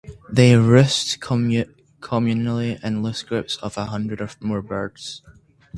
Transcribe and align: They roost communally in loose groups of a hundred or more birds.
They 0.31 0.55
roost 0.55 1.19
communally 1.19 2.83
in 2.83 3.03
loose 3.03 3.21
groups 3.21 3.57
of 3.57 3.77
a 3.77 3.85
hundred 3.85 4.19
or 4.19 4.31
more 4.41 4.63
birds. 4.63 5.21